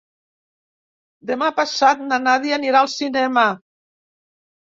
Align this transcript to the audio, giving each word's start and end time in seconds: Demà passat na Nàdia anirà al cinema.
Demà 1.31 1.49
passat 1.59 2.01
na 2.05 2.19
Nàdia 2.27 2.57
anirà 2.59 2.81
al 2.81 2.91
cinema. 2.95 3.43